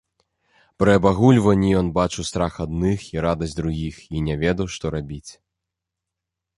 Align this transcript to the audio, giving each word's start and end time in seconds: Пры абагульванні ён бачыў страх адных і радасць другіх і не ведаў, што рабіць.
Пры 0.83 0.91
абагульванні 0.99 1.69
ён 1.83 1.91
бачыў 1.99 2.23
страх 2.31 2.53
адных 2.67 2.99
і 3.15 3.23
радасць 3.29 3.57
другіх 3.61 3.95
і 4.15 4.27
не 4.27 4.35
ведаў, 4.45 4.65
што 4.79 4.85
рабіць. 5.01 5.27